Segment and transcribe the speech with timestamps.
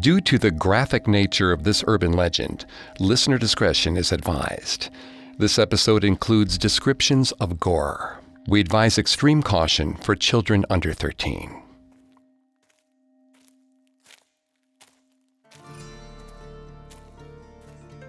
[0.00, 2.64] Due to the graphic nature of this urban legend,
[2.98, 4.88] listener discretion is advised.
[5.36, 8.18] This episode includes descriptions of gore.
[8.48, 11.60] We advise extreme caution for children under 13.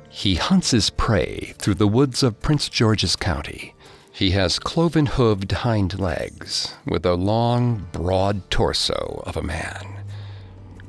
[0.10, 3.76] He hunts his prey through the woods of Prince George's County.
[4.14, 9.95] He has cloven hooved hind legs with a long, broad torso of a man.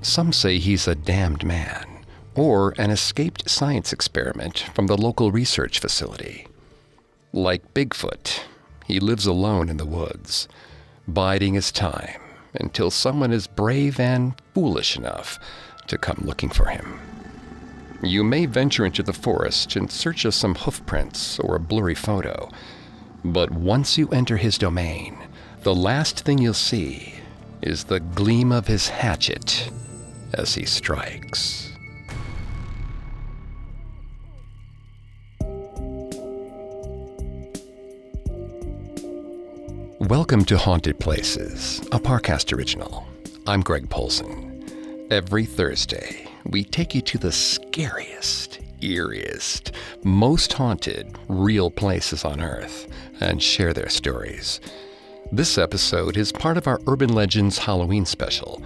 [0.06, 1.84] Some say he's a damned man
[2.36, 6.46] or an escaped science experiment from the local research facility.
[7.32, 8.40] Like Bigfoot,
[8.86, 10.46] he lives alone in the woods,
[11.08, 12.20] biding his time
[12.54, 15.40] until someone is brave and foolish enough
[15.88, 17.00] to come looking for him.
[18.00, 22.48] You may venture into the forest in search of some hoofprints or a blurry photo,
[23.24, 25.18] but once you enter his domain,
[25.62, 27.14] the last thing you'll see
[27.60, 29.68] is the gleam of his hatchet
[30.32, 31.72] as he strikes.
[39.98, 43.06] Welcome to Haunted Places, a Parcast original.
[43.46, 45.06] I'm Greg Polcyn.
[45.10, 49.72] Every Thursday, we take you to the scariest, eeriest,
[50.04, 52.86] most haunted, real places on Earth
[53.20, 54.60] and share their stories.
[55.32, 58.62] This episode is part of our Urban Legends Halloween special.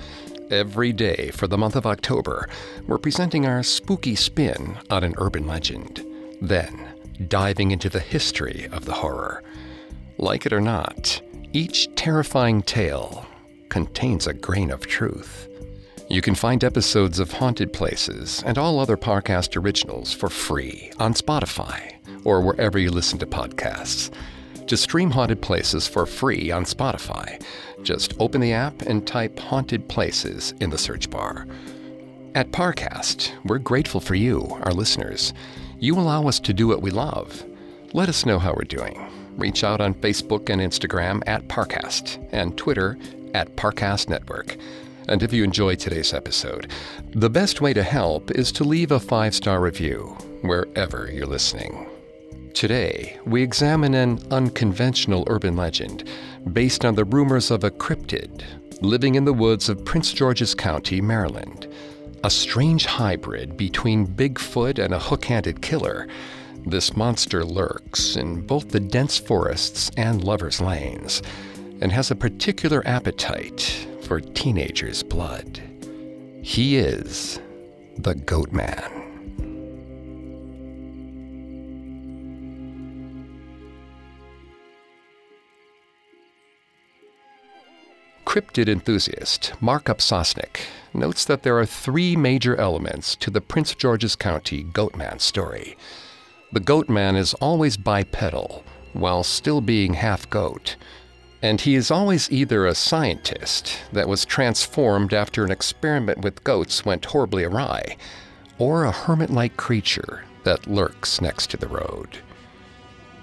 [0.50, 2.48] Every day for the month of October,
[2.88, 6.04] we're presenting our spooky spin on an urban legend,
[6.40, 6.88] then
[7.28, 9.44] diving into the history of the horror.
[10.18, 11.22] Like it or not,
[11.52, 13.27] each terrifying tale
[13.68, 15.48] contains a grain of truth.
[16.08, 21.14] You can find episodes of Haunted Places and all other Parcast originals for free on
[21.14, 21.94] Spotify
[22.24, 24.12] or wherever you listen to podcasts.
[24.66, 27.40] To stream Haunted Places for free on Spotify,
[27.83, 31.46] just open the app and type Haunted Places in the search bar.
[32.35, 35.33] At Parcast, we're grateful for you, our listeners.
[35.79, 37.45] You allow us to do what we love.
[37.92, 42.57] Let us know how we're doing reach out on Facebook and Instagram at Parcast and
[42.57, 42.98] Twitter
[43.35, 44.57] at Parcast Network.
[45.08, 46.70] And if you enjoyed today's episode,
[47.11, 51.89] the best way to help is to leave a five star review wherever you're listening.
[52.55, 56.08] Today, we examine an unconventional urban legend
[56.52, 58.42] based on the rumors of a cryptid
[58.83, 61.68] living in the woods of Prince George's County, Maryland.
[62.24, 66.08] A strange hybrid between Bigfoot and a hook handed killer
[66.67, 71.23] this monster lurks in both the dense forests and lovers' lanes
[71.80, 75.61] and has a particular appetite for teenagers' blood.
[76.42, 77.40] He is
[77.96, 79.09] the Goat Man.
[88.30, 90.61] Cryptid enthusiast Mark Opsasnick
[90.95, 95.77] notes that there are three major elements to the Prince George's County Goatman story.
[96.52, 100.77] The goat man is always bipedal, while still being half goat.
[101.42, 106.85] And he is always either a scientist that was transformed after an experiment with goats
[106.85, 107.96] went horribly awry,
[108.58, 112.19] or a hermit like creature that lurks next to the road.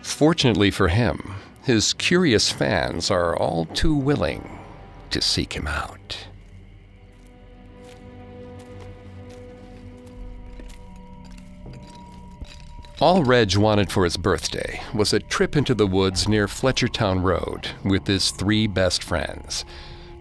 [0.02, 4.58] Fortunately for him, his curious fans are all too willing
[5.12, 6.28] to seek him out.
[13.00, 17.70] All Reg wanted for his birthday was a trip into the woods near Fletchertown Road
[17.84, 19.66] with his three best friends.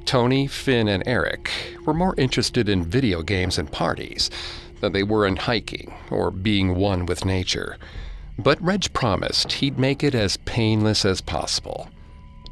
[0.04, 1.50] Tony, Finn, and Eric
[1.86, 4.30] were more interested in video games and parties
[4.80, 7.78] than they were in hiking or being one with nature.
[8.38, 11.88] But Reg promised he'd make it as painless as possible.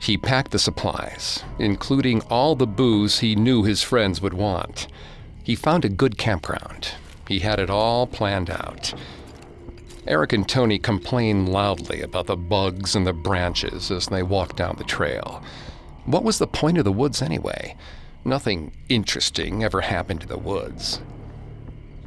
[0.01, 4.87] He packed the supplies, including all the booze he knew his friends would want.
[5.43, 6.93] He found a good campground.
[7.29, 8.93] He had it all planned out.
[10.07, 14.77] Eric and Tony complained loudly about the bugs and the branches as they walked down
[14.77, 15.43] the trail.
[16.05, 17.75] What was the point of the woods anyway?
[18.25, 21.01] Nothing interesting ever happened to the woods.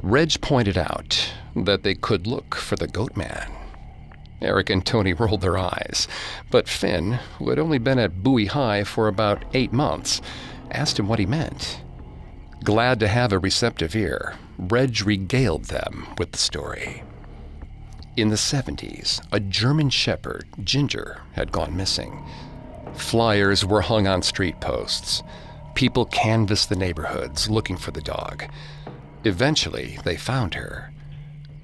[0.02, 3.50] Reg pointed out that they could look for the goat man.
[4.40, 6.08] Eric and Tony rolled their eyes,
[6.50, 10.20] but Finn, who had only been at Bowie High for about eight months,
[10.70, 11.80] asked him what he meant.
[12.64, 17.02] Glad to have a receptive ear, Reg regaled them with the story.
[18.16, 22.24] In the 70s, a German shepherd, Ginger, had gone missing.
[22.94, 25.22] Flyers were hung on street posts.
[25.74, 28.44] People canvassed the neighborhoods looking for the dog.
[29.22, 30.92] Eventually, they found her,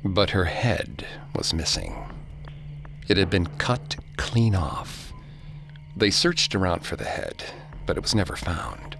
[0.05, 1.05] but her head
[1.35, 1.97] was missing.
[3.06, 5.12] It had been cut clean off.
[5.97, 7.45] They searched around for the head,
[7.87, 8.97] but it was never found.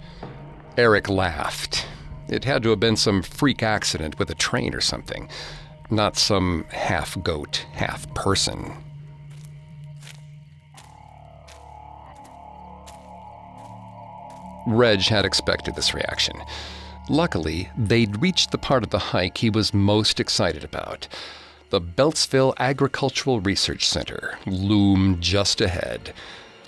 [0.77, 1.87] Eric laughed.
[2.29, 5.29] It had to have been some freak accident with a train or something,
[5.91, 8.73] not some half goat, half person.
[14.67, 16.43] Reg had expected this reaction.
[17.09, 21.07] Luckily, they'd reached the part of the hike he was most excited about.
[21.75, 26.15] The Beltsville Agricultural Research Center loomed just ahead,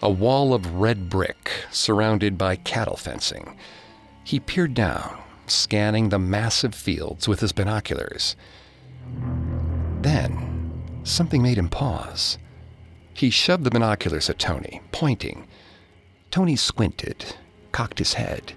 [0.02, 3.56] a wall of red brick surrounded by cattle fencing.
[4.24, 8.34] He peered down, scanning the massive fields with his binoculars.
[10.02, 12.36] Then, something made him pause.
[13.14, 15.46] He shoved the binoculars at Tony, pointing.
[16.32, 17.36] Tony squinted,
[17.70, 18.54] cocked his head.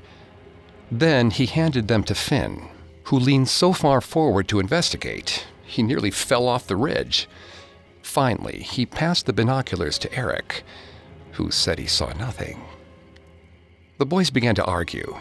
[0.92, 2.69] Then he handed them to Finn,
[3.04, 7.30] who leaned so far forward to investigate, he nearly fell off the ridge.
[8.01, 10.63] Finally, he passed the binoculars to Eric,
[11.33, 12.60] who said he saw nothing.
[14.00, 15.18] The boys began to argue.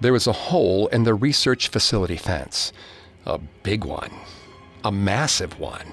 [0.00, 2.72] There was a hole in the research facility fence,
[3.24, 4.10] a big one,
[4.82, 5.92] a massive one.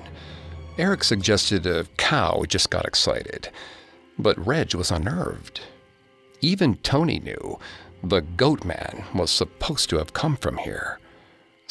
[0.77, 3.49] Eric suggested a cow just got excited,
[4.17, 5.61] but Reg was unnerved.
[6.41, 7.59] Even Tony knew
[8.03, 10.99] the goat man was supposed to have come from here.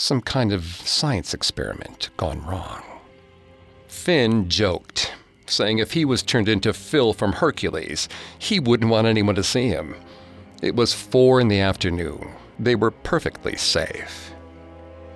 [0.01, 2.83] Some kind of science experiment gone wrong.
[3.87, 5.13] Finn joked,
[5.45, 8.09] saying if he was turned into Phil from Hercules,
[8.39, 9.95] he wouldn't want anyone to see him.
[10.63, 12.31] It was four in the afternoon.
[12.59, 14.33] They were perfectly safe.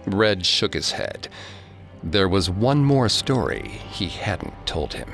[0.04, 1.28] Reg shook his head.
[2.02, 5.10] There was one more story he hadn't told him.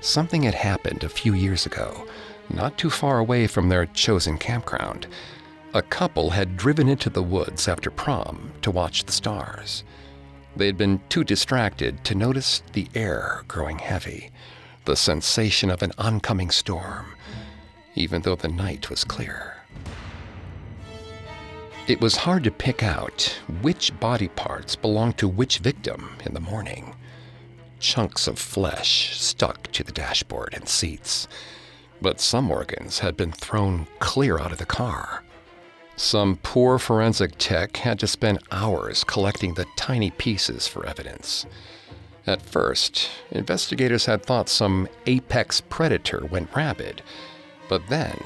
[0.00, 2.08] Something had happened a few years ago,
[2.50, 5.06] not too far away from their chosen campground.
[5.74, 9.82] A couple had driven into the woods after prom to watch the stars.
[10.54, 14.30] They had been too distracted to notice the air growing heavy,
[14.84, 17.16] the sensation of an oncoming storm,
[17.96, 19.56] even though the night was clear.
[21.88, 26.40] It was hard to pick out which body parts belonged to which victim in the
[26.40, 26.94] morning
[27.80, 31.26] chunks of flesh stuck to the dashboard and seats.
[32.00, 35.24] But some organs had been thrown clear out of the car.
[35.96, 41.46] Some poor forensic tech had to spend hours collecting the tiny pieces for evidence.
[42.26, 47.02] At first, investigators had thought some apex predator went rabid,
[47.68, 48.18] but then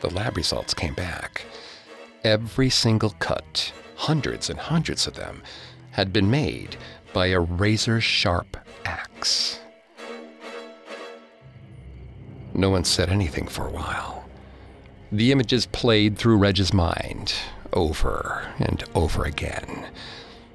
[0.00, 1.44] the lab results came back.
[2.24, 5.42] Every single cut, hundreds and hundreds of them,
[5.92, 6.76] had been made
[7.12, 9.60] by a razor sharp axe.
[12.52, 14.25] No one said anything for a while.
[15.12, 17.34] The images played through Reg's mind
[17.72, 19.86] over and over again.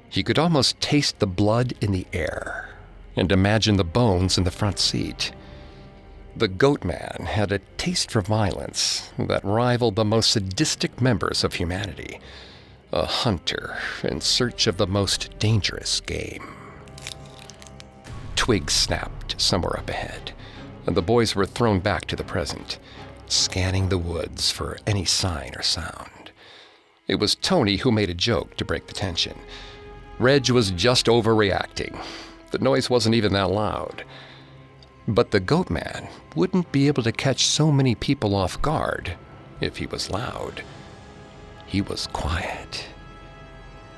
[0.08, 2.68] He could almost taste the blood in the air
[3.16, 5.32] and imagine the bones in the front seat.
[6.36, 11.54] The goat man had a taste for violence that rivaled the most sadistic members of
[11.54, 12.20] humanity,
[12.92, 16.54] a hunter in search of the most dangerous game.
[18.36, 20.32] Twigs snapped somewhere up ahead,
[20.86, 22.78] and the boys were thrown back to the present,
[23.32, 26.30] scanning the woods for any sign or sound.
[27.08, 29.36] It was Tony who made a joke to break the tension.
[30.18, 31.98] Reg was just overreacting.
[32.50, 34.04] The noise wasn't even that loud.
[35.08, 39.16] But the goat man wouldn't be able to catch so many people off guard
[39.60, 40.62] if he was loud.
[41.66, 42.86] He was quiet.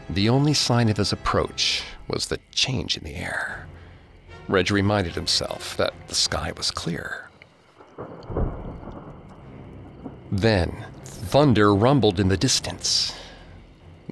[0.08, 3.66] The only sign of his approach was the change in the air.
[4.48, 7.30] Reg reminded himself that the sky was clear.
[10.30, 13.14] Then, thunder rumbled in the distance.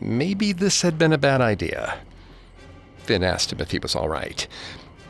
[0.00, 1.98] Maybe this had been a bad idea.
[2.98, 4.46] Finn asked him if he was all right.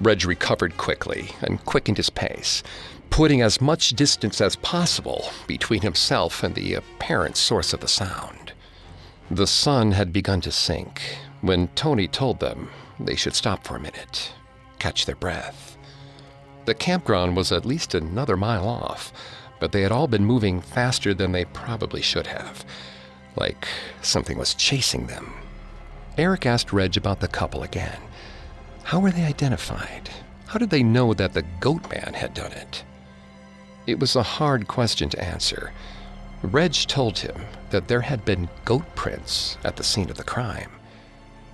[0.00, 2.62] Reg recovered quickly and quickened his pace,
[3.10, 8.52] putting as much distance as possible between himself and the apparent source of the sound.
[9.30, 13.80] The sun had begun to sink when Tony told them they should stop for a
[13.80, 14.32] minute
[14.82, 15.78] catch their breath.
[16.64, 19.12] The campground was at least another mile off,
[19.62, 22.64] but they had all been moving faster than they probably should have,
[23.36, 23.68] like
[24.00, 25.34] something was chasing them.
[26.18, 28.00] Eric asked Reg about the couple again.
[28.82, 30.10] How were they identified?
[30.46, 32.82] How did they know that the goat man had done it?
[33.86, 35.72] It was a hard question to answer.
[36.42, 40.72] Reg told him that there had been goat prints at the scene of the crime.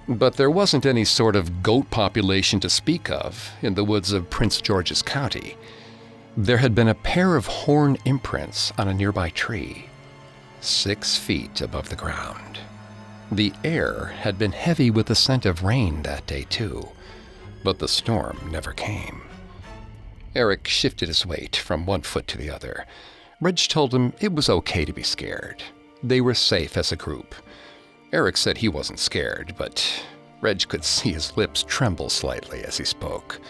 [0.09, 4.31] But there wasn't any sort of goat population to speak of in the woods of
[4.31, 5.59] Prince George's County.
[6.39, 9.87] There had been a pair of horn imprints on a nearby tree,
[10.61, 12.61] six feet above the ground.
[13.33, 16.91] The air had been heavy with the scent of rain that day, too,
[17.65, 19.23] but the storm never came.
[20.37, 22.87] Eric shifted his weight from one foot to the other.
[23.41, 25.65] Reg told him it was okay to be scared.
[26.05, 27.35] They were safe as a group.
[28.13, 29.85] Eric said he wasn't scared, but
[30.41, 33.41] Reg could see his lips tremble slightly as he spoke.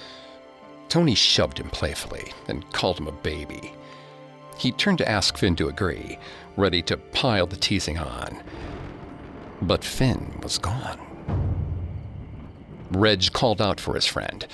[0.88, 3.72] Tony shoved him playfully and called him a baby.
[4.56, 6.18] He turned to ask Finn to agree,
[6.56, 8.42] ready to pile the teasing on.
[9.62, 10.98] But Finn was gone.
[12.90, 14.46] Reg called out for his friend.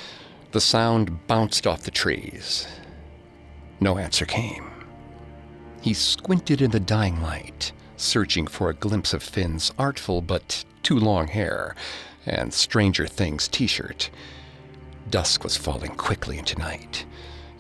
[0.53, 2.67] The sound bounced off the trees.
[3.81, 4.71] No answer came.
[5.81, 10.99] He squinted in the dying light, searching for a glimpse of Finn's artful but too
[10.99, 11.75] long hair
[12.27, 14.11] and Stranger Things t shirt.
[15.11, 17.05] Dusk was falling quickly into night,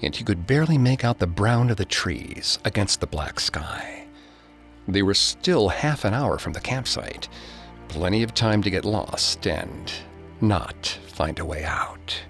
[0.02, 4.04] and he could barely make out the brown of the trees against the black sky.
[4.86, 7.28] They were still half an hour from the campsite,
[7.88, 9.92] plenty of time to get lost and
[10.40, 12.22] not find a way out.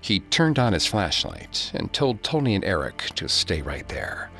[0.00, 4.30] He turned on his flashlight and told Tony and Eric to stay right there.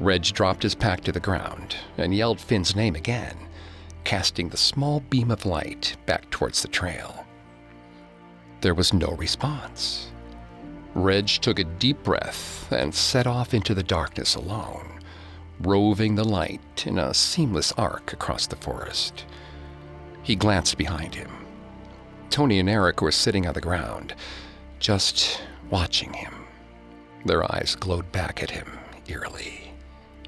[0.00, 3.36] Reg dropped his pack to the ground and yelled Finn's name again,
[4.04, 7.23] casting the small beam of light back towards the trail.
[8.64, 10.10] There was no response.
[10.94, 15.00] Reg took a deep breath and set off into the darkness alone,
[15.60, 19.26] roving the light in a seamless arc across the forest.
[20.22, 21.30] He glanced behind him.
[22.30, 24.14] Tony and Eric were sitting on the ground,
[24.78, 26.46] just watching him.
[27.26, 29.74] Their eyes glowed back at him eerily.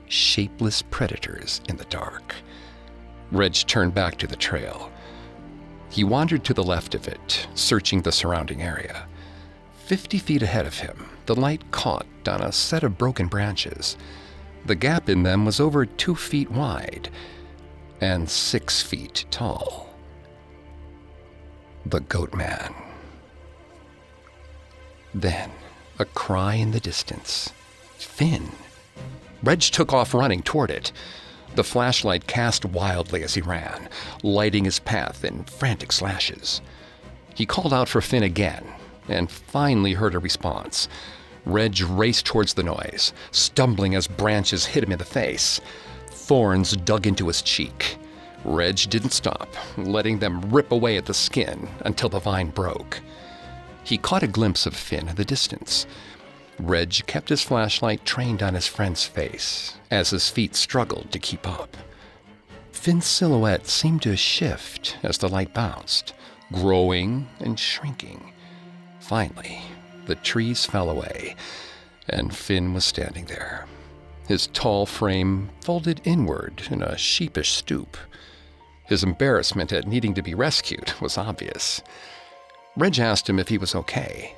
[0.08, 2.34] Shapeless predators in the dark.
[3.32, 4.90] Reg turned back to the trail.
[5.90, 9.06] He wandered to the left of it, searching the surrounding area.
[9.84, 13.96] Fifty feet ahead of him, the light caught on a set of broken branches.
[14.64, 17.08] The gap in them was over two feet wide
[18.00, 19.94] and six feet tall.
[21.86, 22.74] The Goat Man.
[25.14, 25.50] Then,
[25.98, 27.52] a cry in the distance.
[27.96, 28.50] Finn.
[29.42, 30.92] Reg took off running toward it.
[31.56, 33.88] The flashlight cast wildly as he ran,
[34.22, 36.60] lighting his path in frantic slashes.
[37.34, 38.62] He called out for Finn again,
[39.08, 40.86] and finally heard a response.
[41.46, 45.62] Reg raced towards the noise, stumbling as branches hit him in the face.
[46.10, 47.96] Thorns dug into his cheek.
[48.44, 49.48] Reg didn't stop,
[49.78, 53.00] letting them rip away at the skin until the vine broke.
[53.82, 55.86] He caught a glimpse of Finn in the distance.
[56.58, 61.46] Reg kept his flashlight trained on his friend's face as his feet struggled to keep
[61.46, 61.76] up.
[62.72, 66.14] Finn's silhouette seemed to shift as the light bounced,
[66.52, 68.32] growing and shrinking.
[69.00, 69.60] Finally,
[70.06, 71.36] the trees fell away,
[72.08, 73.66] and Finn was standing there,
[74.28, 77.96] his tall frame folded inward in a sheepish stoop.
[78.84, 81.80] His embarrassment at needing to be rescued was obvious.
[82.76, 84.34] Reg asked him if he was okay.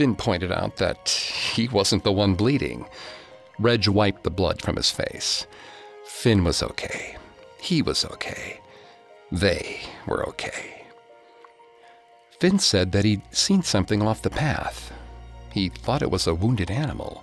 [0.00, 2.86] Finn pointed out that he wasn't the one bleeding.
[3.58, 5.46] Reg wiped the blood from his face.
[6.06, 7.18] Finn was okay.
[7.60, 8.60] He was okay.
[9.30, 10.86] They were okay.
[12.38, 14.90] Finn said that he'd seen something off the path.
[15.52, 17.22] He thought it was a wounded animal,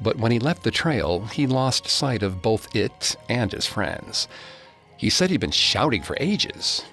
[0.00, 4.28] but when he left the trail, he lost sight of both it and his friends.
[4.96, 6.86] He said he'd been shouting for ages,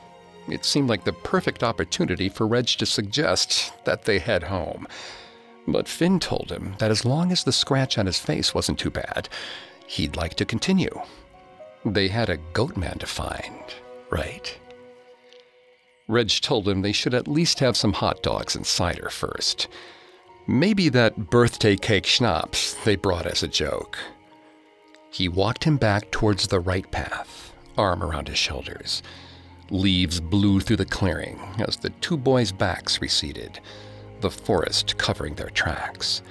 [0.47, 4.87] it seemed like the perfect opportunity for Reg to suggest that they head home.
[5.67, 8.91] But Finn told him that as long as the scratch on his face wasn't too
[8.91, 9.29] bad,
[9.87, 11.01] he'd like to continue.
[11.85, 13.63] They had a goat man to find,
[14.09, 14.57] right?
[16.07, 19.67] Reg told him they should at least have some hot dogs and cider first.
[20.47, 23.97] Maybe that birthday cake schnapps they brought as a joke.
[25.09, 29.01] He walked him back towards the right path, arm around his shoulders.
[29.71, 33.59] Leaves blew through the clearing as the two boys' backs receded,
[34.21, 36.21] the forest covering their tracks.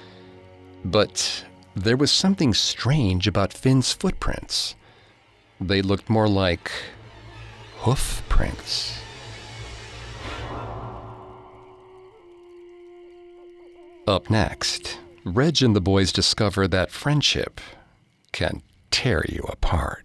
[0.85, 4.75] But there was something strange about Finn's footprints.
[5.59, 6.71] They looked more like
[7.79, 8.97] hoof prints.
[14.07, 17.59] Up next, Reg and the boys discover that friendship
[18.31, 18.61] can
[18.91, 20.04] tear you apart.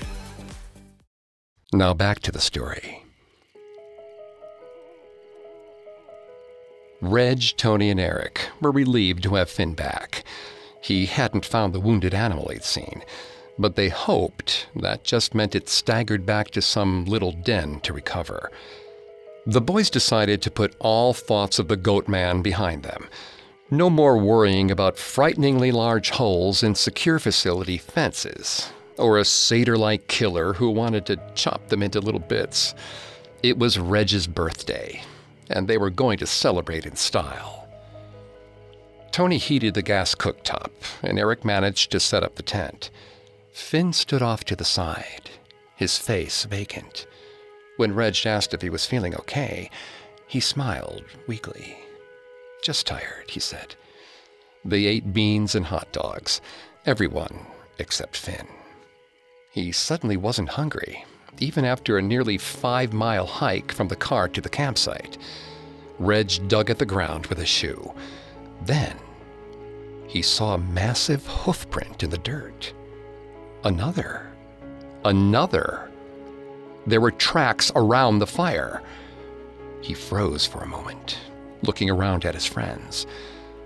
[1.73, 3.05] Now back to the story.
[6.99, 10.25] Reg, Tony, and Eric were relieved to have Finn back.
[10.81, 13.03] He hadn't found the wounded animal they'd seen,
[13.57, 18.51] but they hoped that just meant it staggered back to some little den to recover.
[19.45, 23.07] The boys decided to put all thoughts of the goat man behind them.
[23.71, 30.07] No more worrying about frighteningly large holes in secure facility fences, or a satyr like
[30.07, 32.75] killer who wanted to chop them into little bits.
[33.43, 35.01] It was Reg's birthday,
[35.49, 37.67] and they were going to celebrate in style.
[39.11, 40.71] Tony heated the gas cooktop,
[41.03, 42.89] and Eric managed to set up the tent.
[43.51, 45.29] Finn stood off to the side,
[45.75, 47.05] his face vacant.
[47.77, 49.69] When Reg asked if he was feeling okay,
[50.27, 51.77] he smiled weakly.
[52.63, 53.75] Just tired, he said.
[54.63, 56.39] They ate beans and hot dogs,
[56.85, 57.47] everyone
[57.79, 58.47] except Finn.
[59.51, 61.03] He suddenly wasn't hungry,
[61.37, 65.17] even after a nearly five mile hike from the car to the campsite.
[65.99, 67.93] Reg dug at the ground with a shoe.
[68.61, 68.95] Then
[70.07, 72.73] he saw a massive hoofprint in the dirt.
[73.65, 74.31] Another.
[75.03, 75.91] Another.
[76.87, 78.81] There were tracks around the fire.
[79.81, 81.17] He froze for a moment,
[81.61, 83.05] looking around at his friends.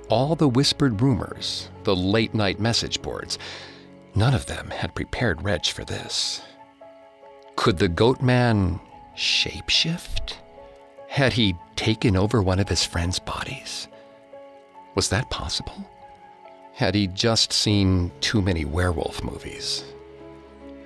[0.10, 3.38] All the whispered rumors, the late night message boards,
[4.16, 6.42] none of them had prepared Reg for this.
[7.56, 8.80] Could the goat man
[9.16, 10.36] shapeshift?
[11.08, 13.88] Had he taken over one of his friends' bodies?
[14.96, 15.90] Was that possible?
[16.74, 19.84] Had he just seen too many werewolf movies?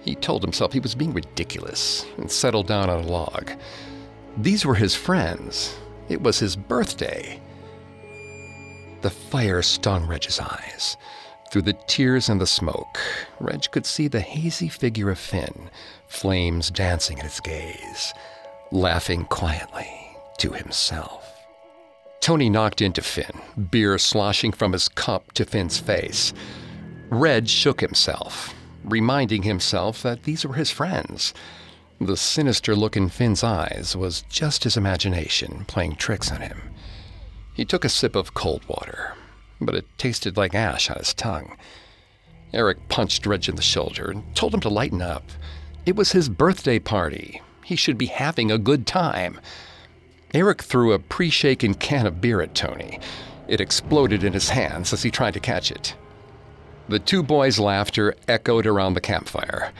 [0.03, 3.51] He told himself he was being ridiculous and settled down on a log.
[4.38, 5.75] These were his friends.
[6.08, 7.41] It was his birthday.
[9.01, 10.97] The fire stung Reg's eyes.
[11.51, 12.99] Through the tears and the smoke,
[13.39, 15.71] Reg could see the hazy figure of Finn,
[16.07, 18.13] flames dancing in his gaze,
[18.71, 19.89] laughing quietly
[20.38, 21.25] to himself.
[22.21, 26.33] Tony knocked into Finn, beer sloshing from his cup to Finn's face.
[27.09, 31.33] Reg shook himself, reminding himself that these were his friends.
[31.99, 36.62] The sinister look in Finn's eyes was just his imagination playing tricks on him.
[37.55, 39.15] He took a sip of cold water,
[39.62, 41.56] but it tasted like ash on his tongue.
[42.54, 45.24] Eric punched Reg in the shoulder and told him to lighten up.
[45.86, 47.41] It was his birthday party.
[47.63, 49.39] He should be having a good time.
[50.34, 53.00] Eric threw a pre shaken can of beer at Tony.
[53.48, 55.95] It exploded in his hands as he tried to catch it.
[56.88, 59.72] The two boys' laughter echoed around the campfire.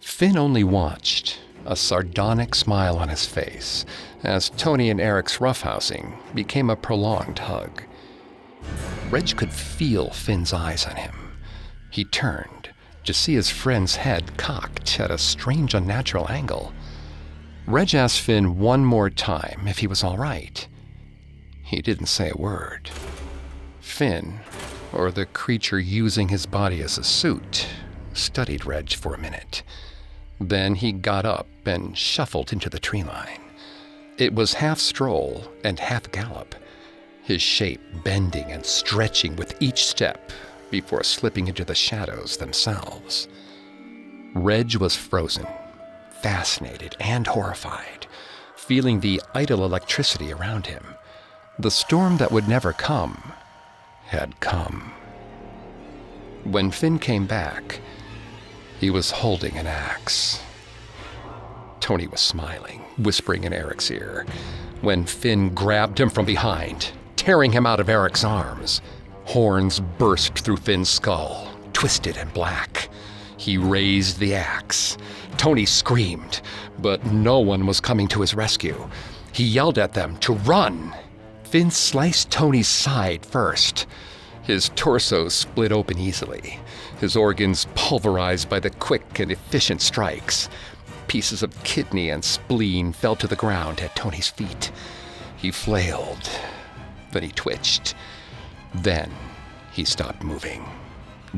[0.00, 3.86] Finn only watched, a sardonic smile on his face,
[4.22, 7.82] as Tony and Eric's roughhousing became a prolonged hug.
[9.10, 11.38] Reg could feel Finn's eyes on him.
[11.90, 12.70] He turned
[13.04, 16.72] to see his friend's head cocked at a strange, unnatural angle.
[17.66, 20.66] Reg asked Finn one more time if he was all right.
[21.62, 22.90] He didn't say a word.
[23.80, 24.40] Finn,
[24.92, 27.66] or the creature using his body as a suit,
[28.14, 29.62] studied Reg for a minute.
[30.40, 33.40] Then he got up and shuffled into the tree line.
[34.18, 36.54] It was half stroll and half gallop,
[37.22, 40.30] his shape bending and stretching with each step
[40.70, 43.28] before slipping into the shadows themselves.
[44.34, 45.46] Reg was frozen,
[46.22, 48.06] fascinated and horrified,
[48.56, 50.84] feeling the idle electricity around him.
[51.58, 53.32] The storm that would never come
[54.06, 54.92] had come.
[56.44, 57.80] When Finn came back,
[58.80, 60.40] he was holding an axe.
[61.78, 64.26] Tony was smiling, whispering in Eric's ear,
[64.80, 66.90] when Finn grabbed him from behind,
[67.22, 68.80] tearing him out of Eric's arms.
[69.26, 72.88] Horns burst through Finn's skull, twisted and black.
[73.36, 74.98] He raised the axe.
[75.36, 76.40] Tony screamed,
[76.80, 78.88] but no one was coming to his rescue.
[79.32, 80.92] He yelled at them to run.
[81.44, 83.86] Finn sliced Tony's side first.
[84.42, 86.58] His torso split open easily,
[86.98, 90.48] his organs pulverized by the quick and efficient strikes.
[91.06, 94.72] Pieces of kidney and spleen fell to the ground at Tony's feet.
[95.36, 96.28] He flailed,
[97.12, 97.94] then he twitched.
[98.74, 99.10] Then
[99.72, 100.64] he stopped moving,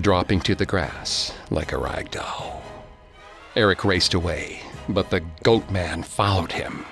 [0.00, 2.62] dropping to the grass like a rag doll.
[3.56, 6.84] Eric raced away, but the goat man followed him.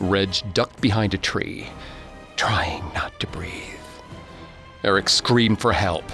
[0.00, 1.68] Reg ducked behind a tree,
[2.36, 3.52] trying not to breathe.
[4.82, 6.04] Eric screamed for help.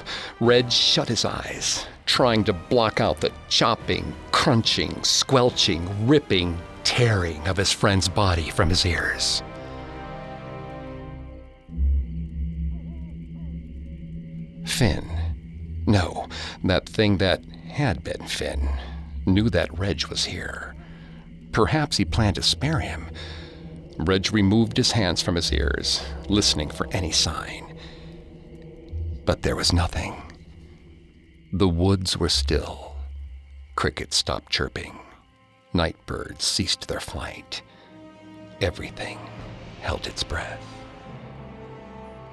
[0.41, 7.57] Reg shut his eyes, trying to block out the chopping, crunching, squelching, ripping, tearing of
[7.57, 9.43] his friend's body from his ears.
[14.77, 15.09] Finn.
[15.87, 16.29] No,
[16.63, 18.69] that thing that had been Finn
[19.25, 20.75] knew that Reg was here.
[21.51, 23.07] Perhaps he planned to spare him.
[23.97, 27.75] Reg removed his hands from his ears, listening for any sign.
[29.25, 30.21] But there was nothing.
[31.55, 32.97] The woods were still.
[33.77, 34.99] Crickets stopped chirping.
[35.73, 37.63] Night birds ceased their flight.
[38.61, 39.19] Everything
[39.81, 40.63] held its breath.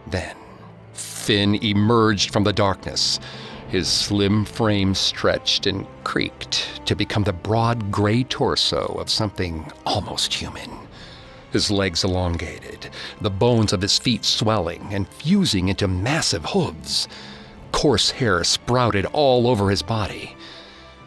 [0.08, 0.36] Then,
[0.94, 3.20] Finn emerged from the darkness.
[3.68, 10.34] His slim frame stretched and creaked to become the broad gray torso of something almost
[10.34, 10.70] human.
[11.52, 12.90] His legs elongated,
[13.22, 17.08] the bones of his feet swelling and fusing into massive hooves.
[17.72, 20.36] Coarse hair sprouted all over his body.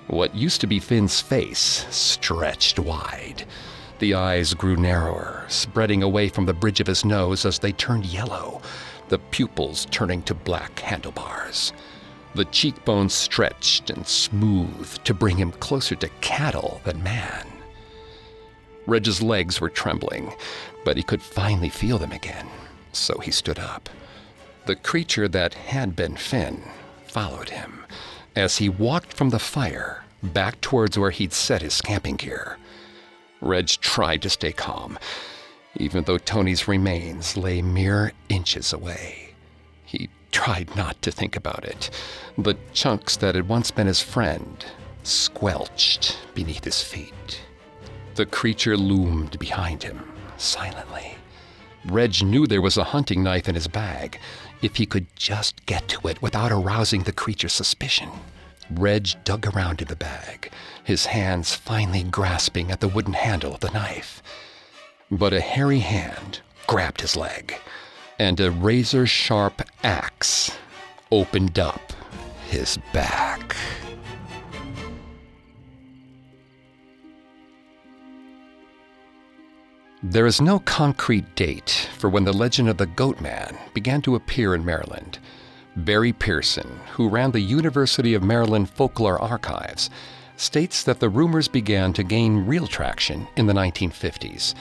[0.08, 3.44] What used to be Finn's face stretched wide.
[3.98, 8.06] The eyes grew narrower, spreading away from the bridge of his nose as they turned
[8.06, 8.60] yellow,
[9.08, 11.72] the pupils turning to black handlebars.
[12.34, 17.46] The cheekbones stretched and smoothed to bring him closer to cattle than man.
[18.86, 20.32] Reg's legs were trembling,
[20.84, 22.46] but he could finally feel them again,
[22.92, 23.88] so he stood up.
[24.66, 26.62] The creature that had been Finn
[27.06, 27.84] followed him
[28.34, 32.58] as he walked from the fire back towards where he'd set his camping gear.
[33.40, 34.98] Reg tried to stay calm,
[35.78, 39.34] even though Tony's remains lay mere inches away.
[39.84, 41.90] He tried not to think about it.
[42.36, 44.64] The chunks that had once been his friend
[45.02, 47.42] squelched beneath his feet.
[48.16, 50.02] The creature loomed behind him,
[50.36, 51.16] silently.
[51.84, 54.18] Reg knew there was a hunting knife in his bag,
[54.62, 58.10] if he could just get to it without arousing the creature's suspicion.
[58.70, 60.50] Reg dug around in the bag,
[60.82, 64.22] his hands finally grasping at the wooden handle of the knife.
[65.10, 67.54] But a hairy hand grabbed his leg,
[68.18, 70.50] and a razor sharp axe
[71.12, 71.92] opened up
[72.48, 73.56] his back.
[80.02, 84.16] There is no concrete date for when the legend of the Goat Man began to
[84.16, 85.20] appear in Maryland.
[85.76, 89.88] Barry Pearson, who ran the University of Maryland Folklore Archives,
[90.36, 94.54] states that the rumors began to gain real traction in the 1950s,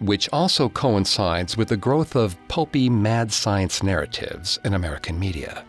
[0.00, 5.64] which also coincides with the growth of pulpy mad science narratives in American media.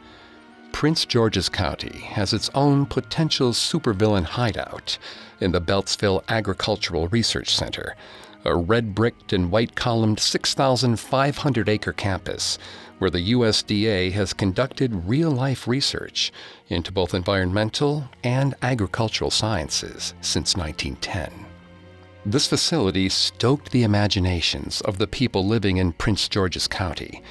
[0.72, 4.98] Prince George's County has its own potential supervillain hideout
[5.42, 7.96] in the Beltsville Agricultural Research Center,
[8.46, 12.58] a red bricked and white columned 6,500 acre campus
[13.00, 16.32] where the USDA has conducted real life research
[16.68, 21.49] into both environmental and agricultural sciences since 1910.
[22.26, 27.24] This facility stoked the imaginations of the people living in Prince George's County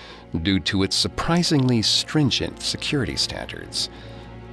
[0.42, 3.90] due to its surprisingly stringent security standards.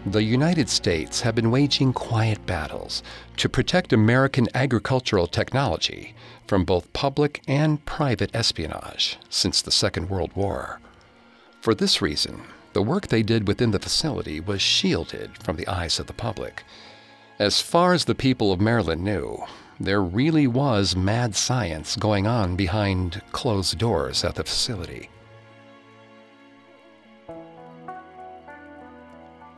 [0.06, 3.02] The United States have been waging quiet battles
[3.38, 6.14] to protect American agricultural technology
[6.48, 10.80] from both public and private espionage since the Second World War.
[11.62, 12.42] For this reason,
[12.74, 16.64] the work they did within the facility was shielded from the eyes of the public.
[17.40, 19.44] As far as the people of Maryland knew,
[19.80, 25.10] there really was mad science going on behind closed doors at the facility.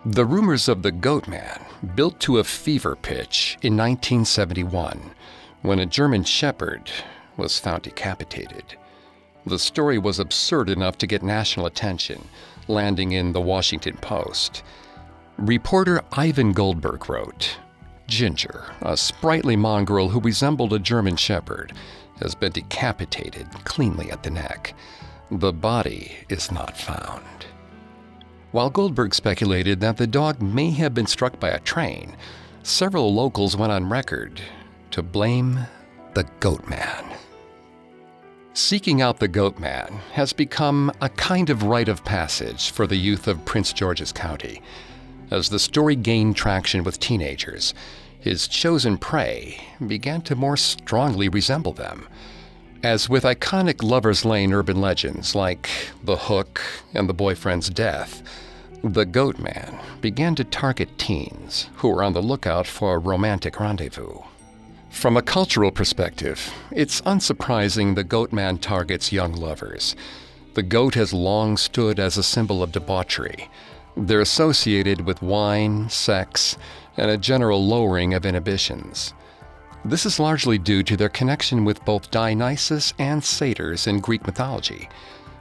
[0.06, 1.60] The rumors of the Goat Man
[1.96, 5.12] built to a fever pitch in 1971
[5.62, 6.90] when a German shepherd
[7.36, 8.78] was found decapitated.
[9.46, 12.28] The story was absurd enough to get national attention,
[12.68, 14.64] landing in the Washington Post.
[15.38, 17.58] Reporter Ivan Goldberg wrote
[18.08, 21.74] Ginger, a sprightly mongrel who resembled a German shepherd,
[22.22, 24.74] has been decapitated cleanly at the neck.
[25.30, 27.46] The body is not found.
[28.52, 32.16] While Goldberg speculated that the dog may have been struck by a train,
[32.64, 34.42] several locals went on record
[34.92, 35.60] to blame
[36.14, 37.18] the Goat Man.
[38.54, 42.96] Seeking out the Goat Man has become a kind of rite of passage for the
[42.96, 44.62] youth of Prince George's County.
[45.30, 47.74] As the story gained traction with teenagers,
[48.20, 52.08] his chosen prey began to more strongly resemble them.
[52.84, 55.70] As with iconic Lover's Lane urban legends like
[56.04, 56.62] The Hook
[56.94, 58.22] and the Boyfriend's Death,
[58.84, 63.60] the Goat Man began to target teens who were on the lookout for a romantic
[63.60, 64.20] rendezvous.
[64.90, 69.96] From a cultural perspective, it's unsurprising the goat man targets young lovers.
[70.54, 73.50] The goat has long stood as a symbol of debauchery,
[74.00, 76.56] They're associated with wine, sex,
[76.98, 79.16] and a general lowering of inhibitions.
[79.84, 84.88] This is largely due to their connection with both Dionysus and satyrs in Greek mythology.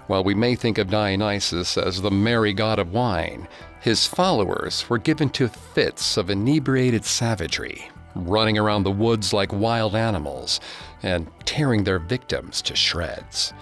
[0.06, 3.46] While we may think of Dionysus as the merry god of wine,
[3.82, 9.94] his followers were given to fits of inebriated savagery, running around the woods like wild
[9.94, 10.60] animals
[11.02, 13.52] and tearing their victims to shreds.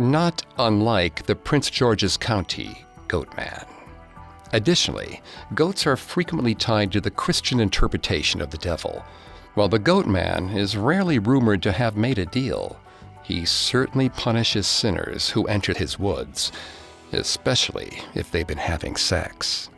[0.00, 3.66] Not unlike the Prince George's County goatman.
[4.52, 5.22] Additionally,
[5.54, 9.02] goats are frequently tied to the Christian interpretation of the devil.
[9.54, 12.78] While the goat man is rarely rumored to have made a deal,
[13.22, 16.52] he certainly punishes sinners who enter his woods,
[17.12, 19.70] especially if they've been having sex.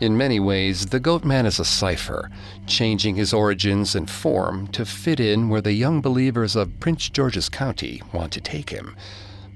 [0.00, 2.30] In many ways, the goat man is a cipher,
[2.66, 7.48] changing his origins and form to fit in where the young believers of Prince George's
[7.48, 8.96] County want to take him.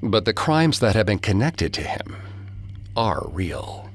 [0.02, 2.16] But the crimes that have been connected to him
[2.98, 3.88] are real.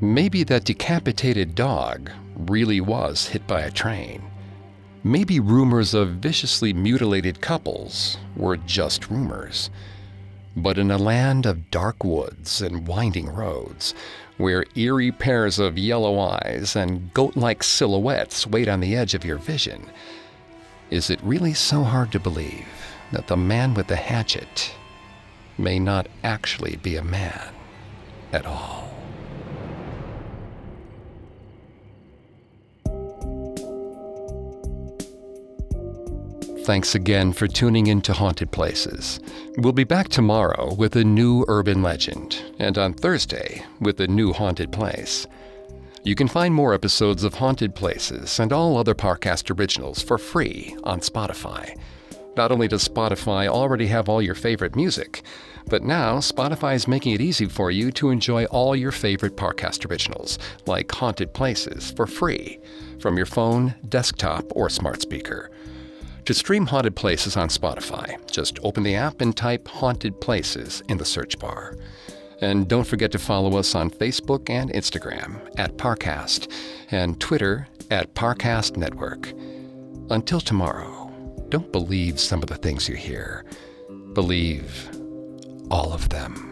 [0.00, 4.20] Maybe that decapitated dog really was hit by a train.
[5.04, 9.70] Maybe rumors of viciously mutilated couples were just rumors.
[10.56, 13.94] But in a land of dark woods and winding roads,
[14.36, 19.24] where eerie pairs of yellow eyes and goat like silhouettes wait on the edge of
[19.24, 19.86] your vision,
[20.90, 22.66] is it really so hard to believe
[23.12, 24.74] that the man with the hatchet
[25.56, 27.51] may not actually be a man
[28.32, 28.82] at all?
[36.64, 39.18] Thanks again for tuning in to Haunted Places.
[39.58, 44.32] We'll be back tomorrow with a new urban legend, and on Thursday with a new
[44.32, 45.26] haunted place.
[46.04, 50.76] You can find more episodes of Haunted Places and all other Parcast originals for free
[50.84, 51.76] on Spotify.
[52.36, 55.22] Not only does Spotify already have all your favorite music,
[55.66, 59.88] but now Spotify is making it easy for you to enjoy all your favorite Parcast
[59.90, 62.58] originals, like Haunted Places, for free
[63.00, 65.50] from your phone, desktop, or smart speaker.
[66.24, 70.96] To stream Haunted Places on Spotify, just open the app and type Haunted Places in
[70.98, 71.76] the search bar.
[72.40, 76.50] And don't forget to follow us on Facebook and Instagram at Parcast
[76.90, 79.32] and Twitter at Parcast Network.
[80.10, 81.01] Until tomorrow,
[81.52, 83.44] don't believe some of the things you hear.
[84.14, 84.88] Believe
[85.70, 86.48] all of them.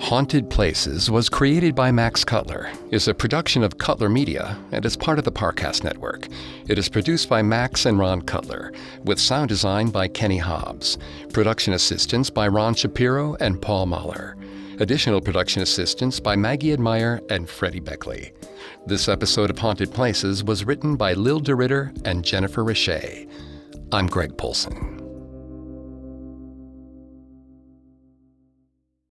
[0.00, 4.96] Haunted Places was created by Max Cutler, is a production of Cutler Media, and is
[4.96, 6.28] part of the Parcast Network.
[6.66, 8.72] It is produced by Max and Ron Cutler,
[9.04, 10.96] with sound design by Kenny Hobbs,
[11.34, 14.34] production assistance by Ron Shapiro and Paul Mahler.
[14.80, 18.32] Additional production assistance by Maggie Admire and Freddie Beckley.
[18.86, 23.28] This episode of Haunted Places was written by Lil DeRitter and Jennifer Richey.
[23.92, 24.99] I'm Greg Polcyn.